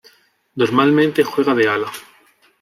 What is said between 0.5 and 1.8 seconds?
Normalmente juega de